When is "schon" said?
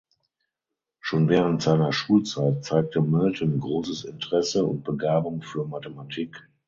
0.99-1.29